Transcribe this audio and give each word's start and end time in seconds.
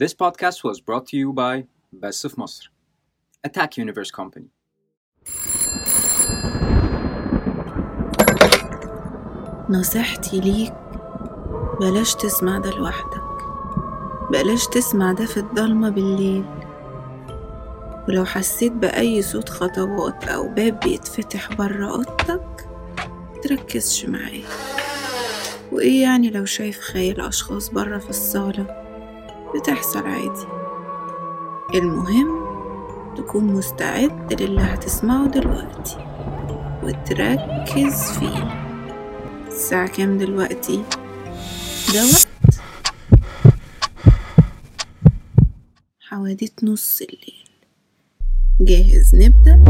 This 0.00 0.14
podcast 0.14 0.64
was 0.64 0.80
brought 0.80 1.06
to 1.08 1.16
you 1.18 1.30
by 1.30 1.66
Best 1.92 2.24
of 2.24 2.32
Masr, 2.36 2.68
Attack 3.44 3.76
Universe 3.76 4.10
Company. 4.10 4.48
نصيحتي 9.70 10.40
ليك 10.40 10.74
بلاش 11.80 12.14
تسمع 12.14 12.58
ده 12.58 12.70
لوحدك. 12.70 13.22
بلاش 14.30 14.66
تسمع 14.66 15.12
ده 15.12 15.26
في 15.26 15.36
الضلمة 15.36 15.90
بالليل. 15.90 16.44
ولو 18.08 18.24
حسيت 18.24 18.72
بأي 18.72 19.22
صوت 19.22 19.48
خطوات 19.48 20.24
أو 20.24 20.48
باب 20.48 20.80
بيتفتح 20.80 21.54
برا 21.54 21.90
أوضتك 21.90 22.68
متركزش 23.36 24.04
معاه 24.04 24.42
وإيه 25.72 26.02
يعني 26.02 26.30
لو 26.30 26.44
شايف 26.44 26.80
خيال 26.80 27.20
أشخاص 27.20 27.68
برا 27.68 27.98
في 27.98 28.10
الصالة؟ 28.10 28.79
بتحصل 29.54 30.06
عادي. 30.06 30.46
المهم 31.74 32.40
تكون 33.16 33.44
مستعد 33.44 34.42
للي 34.42 34.60
هتسمعه 34.60 35.26
دلوقتي 35.26 35.96
وتركز 36.82 38.18
فيه. 38.18 38.60
الساعة 39.46 39.88
كام 39.88 40.18
دلوقتي؟ 40.18 40.82
ده 41.94 42.04
وقت 42.04 42.60
حواديت 46.00 46.64
نص 46.64 47.02
الليل. 47.02 47.44
جاهز 48.60 49.14
نبدأ؟ 49.14 49.64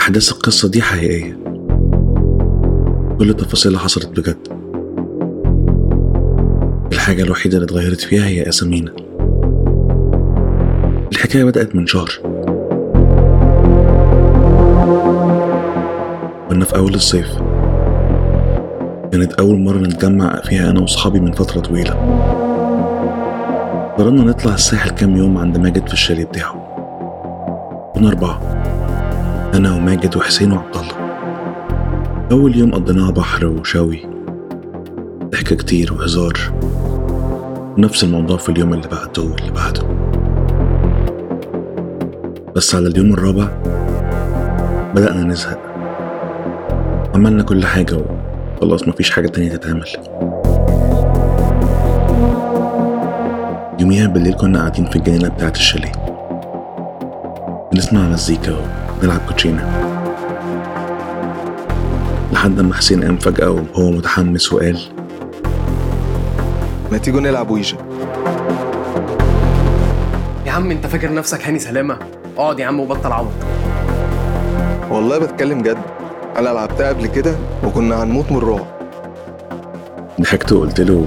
أحداث 0.00 0.32
القصة 0.32 0.68
دي 0.68 0.82
حقيقية. 0.82 1.32
كل 3.18 3.34
تفاصيلها 3.34 3.80
حصلت 3.80 4.20
بجد. 4.20 4.51
الحاجة 7.02 7.22
الوحيدة 7.22 7.56
اللي 7.56 7.64
اتغيرت 7.64 8.00
فيها 8.00 8.26
هي 8.26 8.48
أسامينا 8.48 8.92
الحكاية 11.12 11.44
بدأت 11.44 11.76
من 11.76 11.86
شهر. 11.86 12.10
كنا 16.48 16.64
في 16.64 16.76
أول 16.76 16.94
الصيف. 16.94 17.28
كانت 19.12 19.32
أول 19.32 19.58
مرة 19.60 19.78
نتجمع 19.78 20.40
فيها 20.44 20.70
أنا 20.70 20.80
وصحابي 20.80 21.20
من 21.20 21.32
فترة 21.32 21.60
طويلة. 21.60 21.90
قررنا 23.98 24.24
نطلع 24.24 24.54
الساحل 24.54 24.90
كام 24.90 25.16
يوم 25.16 25.38
عند 25.38 25.58
ماجد 25.58 25.86
في 25.86 25.92
الشاليه 25.92 26.24
بتاعه. 26.24 26.54
كنا 27.94 28.08
أربعة. 28.08 28.40
أنا 29.54 29.74
وماجد 29.74 30.16
وحسين 30.16 30.52
وعبد 30.52 30.76
الله 30.76 30.94
أول 32.32 32.56
يوم 32.56 32.74
قضيناها 32.74 33.10
بحر 33.10 33.46
وشوي. 33.46 34.06
ضحك 35.24 35.54
كتير 35.54 35.92
وهزار. 35.92 36.71
ونفس 37.78 38.04
الموضوع 38.04 38.36
في 38.36 38.48
اليوم 38.48 38.74
اللي 38.74 38.88
بعده 38.88 39.22
واللي 39.22 39.50
بعده. 39.50 39.82
بس 42.56 42.74
على 42.74 42.88
اليوم 42.88 43.12
الرابع 43.12 43.48
بدأنا 44.94 45.24
نزهق. 45.24 45.58
عملنا 47.14 47.42
كل 47.42 47.66
حاجة 47.66 47.98
وخلاص 48.56 48.88
مفيش 48.88 49.10
حاجة 49.10 49.26
تانية 49.28 49.56
تتعمل. 49.56 49.88
يوميها 53.80 54.06
بالليل 54.06 54.34
كنا 54.34 54.58
قاعدين 54.58 54.84
في 54.84 54.96
الجنينة 54.96 55.28
بتاعة 55.28 55.50
الشاليه. 55.50 55.92
بنسمع 57.72 58.08
مزيكا 58.08 58.56
ونلعب 59.02 59.20
كوتشينة. 59.28 59.70
لحد 62.32 62.60
ما 62.60 62.74
حسين 62.74 63.04
قام 63.04 63.16
فجأة 63.16 63.50
وهو 63.50 63.90
متحمس 63.90 64.52
وقال 64.52 64.78
ما 66.92 66.98
تيجوا 66.98 67.20
نلعب 67.20 67.50
ويجا. 67.50 67.76
يا 70.46 70.52
عم 70.52 70.70
انت 70.70 70.86
فاكر 70.86 71.14
نفسك 71.14 71.46
هاني 71.46 71.58
سلامة؟ 71.58 71.96
اقعد 72.38 72.58
يا 72.58 72.66
عم 72.66 72.80
وبطل 72.80 73.12
عبط 73.12 73.32
والله 74.90 75.18
بتكلم 75.18 75.62
جد. 75.62 75.78
أنا 76.38 76.48
لعبتها 76.48 76.88
قبل 76.88 77.06
كده 77.06 77.34
وكنا 77.64 78.02
هنموت 78.02 78.32
من 78.32 78.36
الرعب. 78.36 78.66
ضحكت 80.20 80.52
وقلت 80.52 80.80
له 80.80 81.06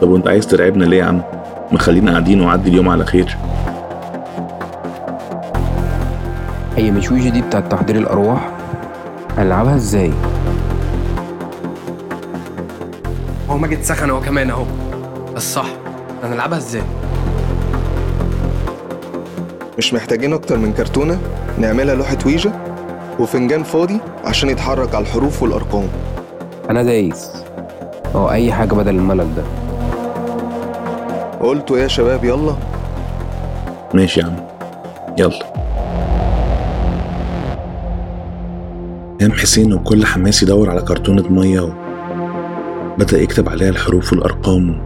طب 0.00 0.08
وانت 0.08 0.28
عايز 0.28 0.46
ترعبنا 0.46 0.84
ليه 0.84 0.98
يا 0.98 1.04
عم؟ 1.04 1.22
ما 1.72 1.78
خلينا 1.78 2.10
قاعدين 2.10 2.40
وعدي 2.40 2.70
اليوم 2.70 2.88
على 2.88 3.04
خير. 3.04 3.36
هي 6.76 6.90
مش 6.90 7.10
ويجي 7.10 7.30
دي 7.30 7.42
بتاعت 7.42 7.72
تحضير 7.72 7.96
الأرواح؟ 7.96 8.50
هنلعبها 9.38 9.76
إزاي؟ 9.76 10.12
هو 13.52 13.58
ماجد 13.58 13.82
سخن 13.82 14.10
هو 14.10 14.20
كمان 14.20 14.50
أهو. 14.50 14.64
بس 15.34 15.54
صح. 15.54 15.66
هنلعبها 16.22 16.58
إزاي؟ 16.58 16.82
مش 19.78 19.94
محتاجين 19.94 20.32
أكتر 20.32 20.58
من 20.58 20.72
كرتونة؟ 20.72 21.18
نعملها 21.58 21.94
لوحة 21.94 22.18
ويجا 22.26 22.52
وفنجان 23.18 23.62
فاضي 23.62 24.00
عشان 24.24 24.48
يتحرك 24.50 24.94
على 24.94 25.04
الحروف 25.04 25.42
والأرقام. 25.42 25.88
أنا 26.70 26.82
دايس. 26.82 27.30
أو 28.14 28.30
أي 28.30 28.52
حاجة 28.52 28.74
بدل 28.74 28.94
الملل 28.94 29.34
ده. 29.34 29.42
قلتوا 31.40 31.78
يا 31.78 31.88
شباب 31.88 32.24
يلا. 32.24 32.54
ماشي 33.94 34.20
يا 34.20 34.26
عم. 34.26 34.36
يلا. 35.18 35.52
قام 39.20 39.32
حسين 39.32 39.72
وبكل 39.72 40.06
حماس 40.06 40.42
يدور 40.42 40.70
على 40.70 40.82
كرتونة 40.82 41.28
مية 41.28 41.91
وبدأ 42.94 43.22
يكتب 43.22 43.48
عليها 43.48 43.68
الحروف 43.68 44.12
والأرقام. 44.12 44.82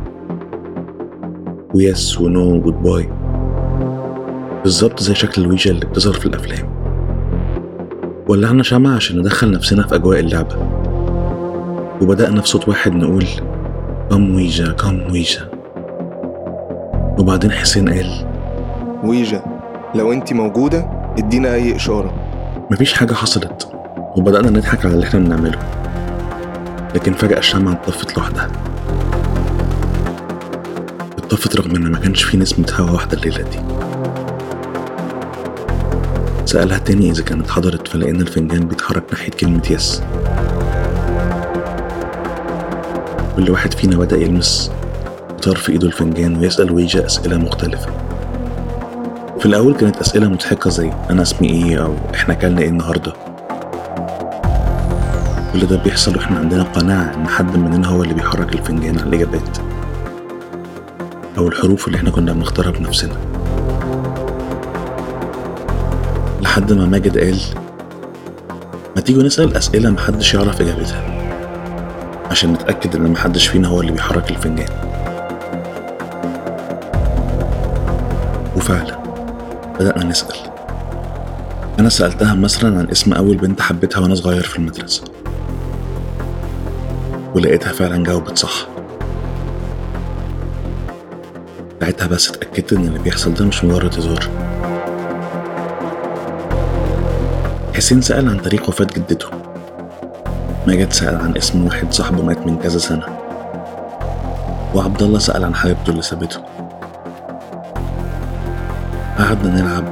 ويس 1.74 2.20
ونو 2.20 2.54
وجود 2.54 2.82
باي 2.82 3.08
بالظبط 4.62 5.02
زي 5.02 5.14
شكل 5.14 5.42
الويجا 5.42 5.70
اللي 5.70 5.86
بتظهر 5.86 6.14
في 6.14 6.26
الأفلام. 6.26 6.68
ولعنا 8.28 8.62
شمعة 8.62 8.96
عشان 8.96 9.18
ندخل 9.18 9.50
نفسنا 9.50 9.86
في 9.86 9.94
أجواء 9.94 10.20
اللعبة. 10.20 10.56
وبدأنا 12.02 12.40
في 12.40 12.48
صوت 12.48 12.68
واحد 12.68 12.92
نقول 12.92 13.24
كم 14.10 14.34
ويجا 14.34 14.72
كم 14.72 15.12
ويجا؟ 15.12 15.40
وبعدين 17.18 17.50
حسين 17.50 17.88
قال 17.88 18.26
ويجا 19.04 19.42
لو 19.94 20.12
انت 20.12 20.32
موجودة 20.32 20.86
ادينا 21.18 21.54
أي 21.54 21.76
إشارة. 21.76 22.14
مفيش 22.70 22.92
حاجة 22.92 23.14
حصلت. 23.14 23.68
وبدأنا 24.16 24.50
نضحك 24.50 24.84
على 24.86 24.94
اللي 24.94 25.06
إحنا 25.06 25.20
بنعمله. 25.20 25.75
لكن 26.94 27.12
فجأة 27.12 27.38
الشمعة 27.38 27.72
اتطفت 27.72 28.16
لوحدها. 28.16 28.50
اتطفت 31.18 31.56
رغم 31.56 31.76
إن 31.76 31.90
ما 31.92 31.98
كانش 31.98 32.22
في 32.22 32.36
نسمة 32.36 32.72
هوا 32.78 32.90
واحدة 32.90 33.16
الليلة 33.16 33.42
دي. 33.42 33.58
سألها 36.44 36.78
تاني 36.78 37.10
إذا 37.10 37.22
كانت 37.22 37.50
حضرت 37.50 37.88
فلقينا 37.88 38.22
الفنجان 38.22 38.60
بيتحرك 38.68 39.02
ناحية 39.12 39.30
كلمة 39.30 39.62
يس. 39.70 40.02
كل 43.36 43.50
واحد 43.50 43.74
فينا 43.74 43.96
بدأ 43.96 44.16
يلمس 44.16 44.70
بطرف 45.30 45.70
إيده 45.70 45.86
الفنجان 45.86 46.36
ويسأل 46.36 46.72
ويجا 46.72 47.06
أسئلة 47.06 47.36
مختلفة. 47.38 47.90
في 49.38 49.46
الأول 49.46 49.74
كانت 49.74 49.96
أسئلة 49.96 50.28
مضحكة 50.28 50.70
زي 50.70 50.92
أنا 51.10 51.22
اسمي 51.22 51.48
إيه 51.48 51.84
أو 51.84 51.94
إحنا 52.14 52.34
كلنا 52.34 52.60
إيه 52.60 52.68
النهاردة. 52.68 53.12
كل 55.60 55.66
ده 55.66 55.76
بيحصل 55.76 56.16
وإحنا 56.16 56.38
عندنا 56.38 56.62
قناعة 56.62 57.14
إن 57.14 57.28
حد 57.28 57.56
مننا 57.56 57.88
هو 57.88 58.02
اللي 58.02 58.14
بيحرك 58.14 58.54
الفنجان 58.54 58.98
على 58.98 59.08
الإجابات 59.08 59.58
أو 61.38 61.48
الحروف 61.48 61.86
اللي 61.86 61.98
إحنا 61.98 62.10
كنا 62.10 62.32
بنختارها 62.32 62.70
بنفسنا. 62.70 63.16
لحد 66.42 66.72
ما 66.72 66.86
ماجد 66.86 67.18
قال 67.18 67.40
ما 68.96 69.02
تيجوا 69.02 69.22
نسأل 69.22 69.56
أسئلة 69.56 69.90
محدش 69.90 70.34
يعرف 70.34 70.60
إجابتها. 70.60 71.02
عشان 72.30 72.52
نتأكد 72.52 72.96
إن 72.96 73.10
محدش 73.10 73.46
فينا 73.46 73.68
هو 73.68 73.80
اللي 73.80 73.92
بيحرك 73.92 74.30
الفنجان. 74.30 74.68
وفعلا 78.56 78.98
بدأنا 79.80 80.04
نسأل. 80.04 80.36
أنا 81.78 81.88
سألتها 81.88 82.34
مثلا 82.34 82.78
عن 82.78 82.90
اسم 82.90 83.12
أول 83.12 83.36
بنت 83.36 83.60
حبيتها 83.60 84.00
وأنا 84.00 84.14
صغير 84.14 84.42
في 84.42 84.58
المدرسة. 84.58 85.15
ولقيتها 87.36 87.72
فعلا 87.72 88.04
جاوبت 88.04 88.38
صح. 88.38 88.66
ساعتها 91.80 92.06
بس 92.06 92.30
اتأكدت 92.30 92.72
إن 92.72 92.84
اللي 92.84 92.98
بيحصل 92.98 93.34
ده 93.34 93.44
مش 93.44 93.64
مجرد 93.64 93.98
هزار. 93.98 94.28
حسين 97.74 98.00
سأل 98.00 98.28
عن 98.28 98.42
تاريخ 98.42 98.68
وفاة 98.68 98.86
جدته. 98.96 99.28
ماجد 100.66 100.92
سأل 100.92 101.16
عن 101.16 101.36
اسم 101.36 101.64
واحد 101.64 101.92
صاحبه 101.92 102.22
مات 102.22 102.46
من 102.46 102.58
كذا 102.58 102.78
سنة. 102.78 103.06
وعبد 104.74 105.02
الله 105.02 105.18
سأل 105.18 105.44
عن 105.44 105.54
حبيبته 105.54 105.90
اللي 105.90 106.02
سابته. 106.02 106.40
قعدنا 109.18 109.60
نلعب 109.60 109.84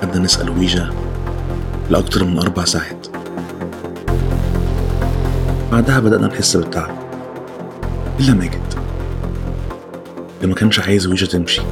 وقعدنا 0.00 0.24
نسأل 0.24 0.50
ويجا 0.50 0.90
لأكتر 1.90 2.24
من 2.24 2.38
أربع 2.38 2.64
ساعات. 2.64 3.07
بعدها 5.72 6.00
بدأنا 6.00 6.26
نحس 6.26 6.56
بالتعب. 6.56 6.90
إلا 8.20 8.34
ماجد 8.34 8.60
اللي 10.36 10.48
ما 10.48 10.54
كانش 10.54 10.80
عايز 10.80 11.06
ويجا 11.06 11.26
تمشي. 11.26 11.62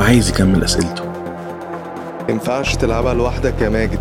وعايز 0.00 0.28
يكمل 0.28 0.64
أسئلته. 0.64 1.04
ينفعش 2.28 2.76
تلعبها 2.76 3.14
لوحدك 3.14 3.54
يا 3.60 3.68
ماجد. 3.68 4.00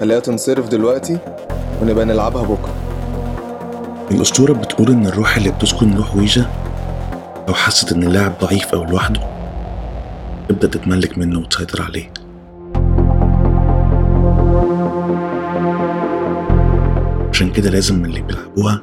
خليها 0.00 0.20
تنصرف 0.20 0.68
دلوقتي 0.68 1.18
ونبقى 1.82 2.04
نلعبها 2.04 2.42
بكرة. 2.42 2.74
الأسطورة 4.10 4.52
بتقول 4.52 4.90
إن 4.90 5.06
الروح 5.06 5.36
اللي 5.36 5.50
بتسكن 5.50 5.96
روح 5.96 6.16
ويجا 6.16 6.46
لو 7.48 7.54
حست 7.54 7.92
إن 7.92 8.02
اللاعب 8.02 8.32
ضعيف 8.40 8.74
أو 8.74 8.84
لوحده 8.84 9.20
تبدأ 10.48 10.68
تتملك 10.68 11.18
منه 11.18 11.38
وتسيطر 11.38 11.82
عليه. 11.82 12.12
عشان 17.40 17.52
كده 17.52 17.70
لازم 17.70 18.04
اللي 18.04 18.20
بيلعبوها 18.20 18.82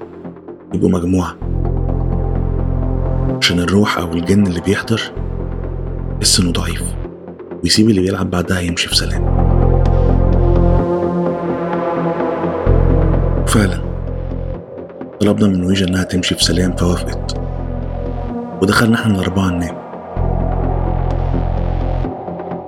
يبقوا 0.73 0.89
مجموعة. 0.89 1.35
عشان 3.41 3.59
الروح 3.59 3.97
أو 3.97 4.13
الجن 4.13 4.47
اللي 4.47 4.61
بيحضر 4.61 5.01
يحس 6.17 6.39
إنه 6.39 6.51
ضعيف. 6.51 6.83
ويسيب 7.63 7.89
اللي 7.89 8.01
بيلعب 8.01 8.29
بعدها 8.29 8.59
يمشي 8.59 8.89
في 8.89 8.95
سلام 8.95 9.25
فعلا 13.47 13.81
طلبنا 15.19 15.47
من 15.47 15.63
ويجا 15.63 15.87
إنها 15.87 16.03
تمشي 16.03 16.35
في 16.35 16.43
سلام 16.43 16.75
فوافقت. 16.75 17.39
ودخلنا 18.61 18.95
إحنا 18.95 19.15
الأربعة 19.15 19.49
ننام. 19.49 19.75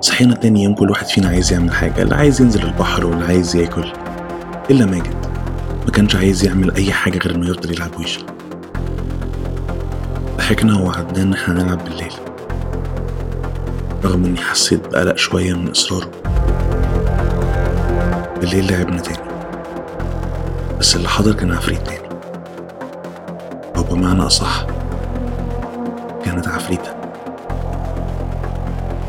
صحينا 0.00 0.34
تاني 0.34 0.62
يوم 0.62 0.74
كل 0.74 0.90
واحد 0.90 1.06
فينا 1.06 1.28
عايز 1.28 1.52
يعمل 1.52 1.72
حاجة 1.72 2.02
اللي 2.02 2.14
عايز 2.14 2.40
ينزل 2.40 2.62
البحر 2.62 3.06
واللي 3.06 3.24
عايز 3.24 3.56
ياكل 3.56 3.92
إلا 4.70 4.86
ماجد. 4.86 5.19
ما 5.84 5.90
كانش 5.92 6.16
عايز 6.16 6.44
يعمل 6.44 6.74
أي 6.74 6.92
حاجة 6.92 7.18
غير 7.18 7.34
إنه 7.34 7.50
يفضل 7.50 7.72
يلعب 7.72 7.98
ويجا 7.98 8.20
ضحكنا 10.36 10.78
ووعدناه 10.78 11.22
إن 11.22 11.32
إحنا 11.32 11.54
نلعب 11.54 11.84
بالليل. 11.84 12.12
رغم 14.04 14.24
إني 14.24 14.40
حسيت 14.40 14.88
بقلق 14.88 15.16
شوية 15.16 15.54
من 15.54 15.70
إصراره. 15.70 16.10
بالليل 18.40 18.72
لعبنا 18.72 19.00
تاني. 19.00 19.30
بس 20.78 20.96
اللي 20.96 21.08
حضر 21.08 21.32
كان 21.32 21.52
عفريت 21.52 21.86
تاني. 21.86 22.08
أو 23.76 23.82
بمعنى 23.82 24.22
أصح 24.26 24.66
كانت 26.24 26.48
عفريتة. 26.48 26.94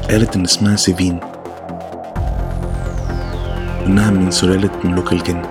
قالت 0.10 0.36
إن 0.36 0.44
اسمها 0.44 0.76
سيفين. 0.76 1.20
إنها 3.86 4.12
من 4.12 4.32
سلالة 4.32 4.70
ملوك 4.84 5.14
الجن. 5.14 5.42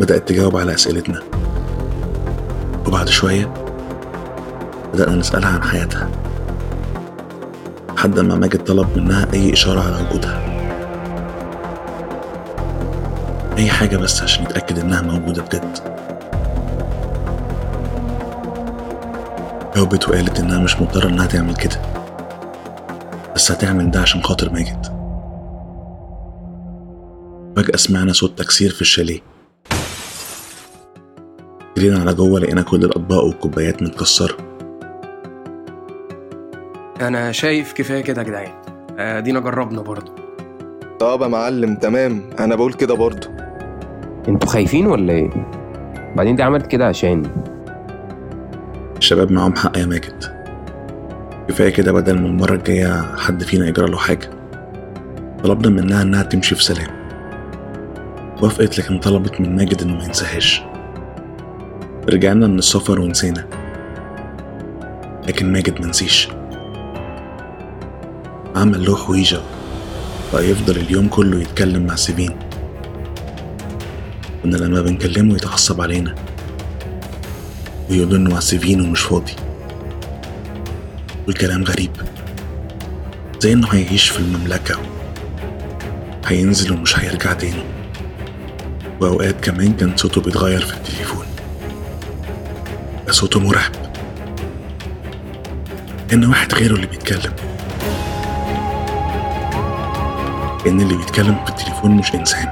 بدأت 0.00 0.28
تجاوب 0.28 0.56
على 0.56 0.74
أسئلتنا. 0.74 1.22
وبعد 2.86 3.08
شوية 3.08 3.54
بدأنا 4.94 5.16
نسألها 5.16 5.48
عن 5.48 5.62
حياتها. 5.62 6.10
لحد 7.96 8.20
ما 8.20 8.34
ماجد 8.34 8.64
طلب 8.64 8.98
منها 8.98 9.26
أي 9.34 9.52
إشارة 9.52 9.80
على 9.80 10.06
وجودها. 10.06 10.48
أي 13.58 13.68
حاجة 13.70 13.96
بس 13.96 14.22
عشان 14.22 14.44
يتأكد 14.44 14.78
إنها 14.78 15.02
موجودة 15.02 15.42
بجد. 15.42 15.78
جاوبت 19.76 20.08
وقالت 20.08 20.40
إنها 20.40 20.58
مش 20.58 20.80
مضطرة 20.80 21.08
إنها 21.08 21.26
تعمل 21.26 21.56
كده. 21.56 21.80
بس 23.34 23.52
هتعمل 23.52 23.90
ده 23.90 24.00
عشان 24.00 24.22
خاطر 24.22 24.52
ماجد. 24.52 24.86
فجأة 27.56 27.76
سمعنا 27.76 28.12
صوت 28.12 28.38
تكسير 28.38 28.70
في 28.70 28.80
الشاليه. 28.80 29.20
جرينا 31.78 32.00
على 32.00 32.14
جوه 32.14 32.40
لقينا 32.40 32.62
كل 32.62 32.84
الأطباق 32.84 33.24
والكوبايات 33.24 33.82
متكسرة. 33.82 34.36
أنا 37.00 37.32
شايف 37.32 37.72
كفاية 37.72 38.00
كده 38.00 38.22
يا 38.22 38.26
جدعان. 38.26 38.52
ادينا 38.98 39.40
جربنا 39.40 39.82
برضه. 39.82 40.12
طب 41.00 41.22
يا 41.22 41.26
معلم 41.26 41.76
تمام. 41.76 42.22
أنا 42.40 42.54
بقول 42.54 42.72
كده 42.72 42.94
برضه. 42.94 43.28
أنتوا 44.28 44.48
خايفين 44.48 44.86
ولا 44.86 45.12
إيه؟ 45.12 45.30
بعدين 46.16 46.36
دي 46.36 46.42
عملت 46.42 46.66
كده 46.66 46.86
عشان؟ 46.86 47.22
الشباب 48.96 49.32
معاهم 49.32 49.56
حق 49.56 49.78
يا 49.78 49.86
ماجد. 49.86 50.24
كفاية 51.48 51.70
كده 51.70 51.92
بدل 51.92 52.18
ما 52.20 52.26
المرة 52.26 52.54
الجاية 52.54 53.16
حد 53.16 53.42
فينا 53.42 53.68
يجرى 53.68 53.90
له 53.90 53.96
حاجة. 53.96 54.30
طلبنا 55.44 55.82
منها 55.82 56.02
إنها 56.02 56.22
تمشي 56.22 56.54
في 56.54 56.64
سلام. 56.64 56.90
وافقت 58.42 58.78
لكن 58.78 58.98
طلبت 58.98 59.40
من 59.40 59.56
ماجد 59.56 59.82
إنه 59.82 59.96
ما 59.96 60.04
ينساهاش. 60.04 60.62
رجعنا 62.08 62.46
من 62.46 62.58
السفر 62.58 63.00
ونسينا. 63.00 63.46
لكن 65.26 65.52
ماجد 65.52 65.80
منسيش 65.80 66.28
عمل 68.56 68.84
لوح 68.84 69.10
ويجا 69.10 69.42
بقى 70.32 70.50
يفضل 70.50 70.76
اليوم 70.76 71.08
كله 71.08 71.40
يتكلم 71.40 71.86
مع 71.86 71.94
سيفين. 71.94 72.36
كنا 74.42 74.56
لما 74.56 74.80
بنكلمه 74.80 75.34
يتعصب 75.34 75.80
علينا. 75.80 76.14
ويقول 77.90 78.14
انه 78.14 78.30
مع 78.30 78.40
سيفين 78.40 78.80
ومش 78.80 79.00
فاضي. 79.00 79.32
والكلام 81.26 81.64
غريب. 81.64 81.90
زي 83.40 83.52
إنه 83.52 83.68
هيعيش 83.68 84.08
في 84.08 84.18
المملكة. 84.18 84.78
هينزل 86.26 86.72
ومش 86.72 86.98
هيرجع 86.98 87.32
تاني. 87.32 87.62
وأوقات 89.00 89.44
كمان 89.44 89.72
كان 89.72 89.96
صوته 89.96 90.20
بيتغير 90.20 90.60
في 90.60 90.74
التليفون. 90.74 91.27
صوته 93.12 93.40
مرعب. 93.40 93.72
إن 96.12 96.24
واحد 96.24 96.54
غيره 96.54 96.74
اللي 96.74 96.86
بيتكلم. 96.86 97.32
إن 100.66 100.80
اللي 100.80 100.96
بيتكلم 100.96 101.36
في 101.44 101.50
التليفون 101.50 101.90
مش 101.90 102.14
إنسان. 102.14 102.48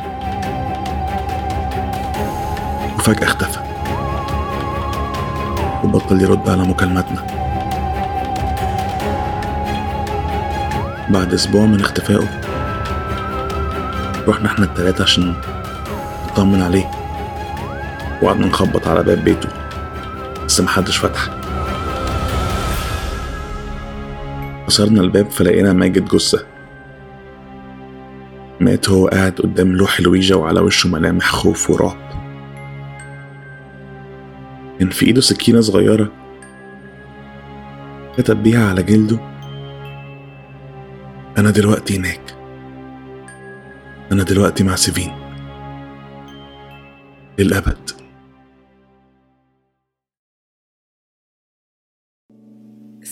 وفجأة 2.99 3.25
اختفى. 3.25 3.59
وبطل 5.85 6.23
يرد 6.23 6.49
على 6.49 6.63
مكالماتنا. 6.63 7.27
بعد 11.09 11.35
أسبوع 11.35 11.65
من 11.65 11.81
اختفائه 11.81 12.29
رحنا 14.29 14.47
إحنا 14.47 14.65
التلاتة 14.65 15.03
عشان 15.03 15.35
نطمن 16.27 16.63
عليه. 16.63 16.91
وقعدنا 18.23 18.47
نخبط 18.47 18.89
على 18.89 19.03
باب 19.03 19.25
بيته. 19.25 19.49
بس 20.57 20.61
محدش 20.61 20.99
فتح. 20.99 21.31
كسرنا 24.67 25.01
الباب 25.01 25.31
فلقينا 25.31 25.73
ماجد 25.73 26.05
جثة. 26.05 26.47
مات 28.61 28.89
هو 28.89 29.07
قاعد 29.07 29.33
قدام 29.33 29.73
لوح 29.73 29.99
الويجا 29.99 30.37
وعلى 30.37 30.61
وشه 30.61 30.89
ملامح 30.89 31.31
خوف 31.31 31.71
ورعب. 31.71 31.97
كان 34.79 34.91
في 34.91 35.07
إيده 35.07 35.21
سكينة 35.21 35.61
صغيرة 35.61 36.13
كتب 38.19 38.43
بيها 38.43 38.69
على 38.69 38.83
جلده 38.83 39.19
أنا 41.39 41.51
دلوقتي 41.51 41.99
هناك. 41.99 42.35
أنا 44.13 44.23
دلوقتي 44.23 44.65
مع 44.65 44.75
سيفين. 44.75 45.13
للأبد. 47.39 48.06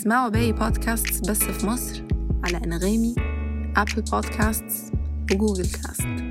اسمعوا 0.04 0.28
باقي 0.28 0.52
بودكاست 0.52 1.30
بس 1.30 1.44
في 1.44 1.66
مصر 1.66 2.02
على 2.44 2.56
أنغامي 2.56 3.14
ابل 3.76 4.02
بودكاست 4.12 4.92
وجوجل 5.32 5.64
كاست 5.64 6.23